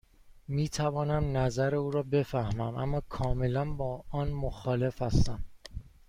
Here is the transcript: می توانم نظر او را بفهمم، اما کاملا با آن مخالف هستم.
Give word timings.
می 0.47 0.69
توانم 0.69 1.37
نظر 1.37 1.75
او 1.75 1.91
را 1.91 2.03
بفهمم، 2.03 2.75
اما 2.77 3.01
کاملا 3.09 3.65
با 3.73 4.03
آن 4.09 4.31
مخالف 4.31 5.01
هستم. 5.01 5.43